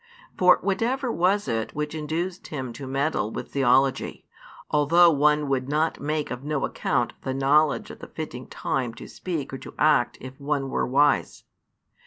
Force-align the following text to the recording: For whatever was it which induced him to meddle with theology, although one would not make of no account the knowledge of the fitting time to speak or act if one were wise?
For 0.35 0.57
whatever 0.63 1.11
was 1.11 1.47
it 1.47 1.75
which 1.75 1.93
induced 1.93 2.47
him 2.47 2.73
to 2.73 2.87
meddle 2.87 3.29
with 3.29 3.51
theology, 3.51 4.25
although 4.71 5.11
one 5.11 5.47
would 5.47 5.69
not 5.69 5.99
make 5.99 6.31
of 6.31 6.43
no 6.43 6.65
account 6.65 7.13
the 7.21 7.35
knowledge 7.35 7.91
of 7.91 7.99
the 7.99 8.07
fitting 8.07 8.47
time 8.47 8.95
to 8.95 9.07
speak 9.07 9.53
or 9.53 9.59
act 9.77 10.17
if 10.19 10.39
one 10.41 10.71
were 10.71 10.87
wise? 10.87 11.43